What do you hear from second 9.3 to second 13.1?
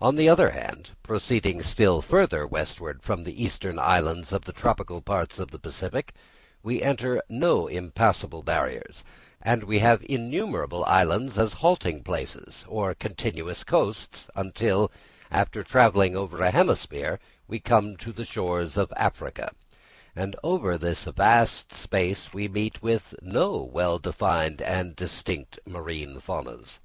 and we have innumerable islands as halting places, or